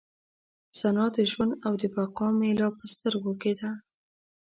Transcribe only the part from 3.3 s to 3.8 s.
کې ده.